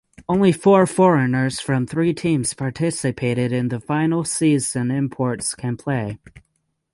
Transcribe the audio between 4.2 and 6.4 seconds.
season imports can play.